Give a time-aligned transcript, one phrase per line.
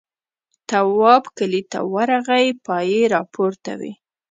[0.69, 3.91] تواب کلي ته ورغی پایې راپورته وې.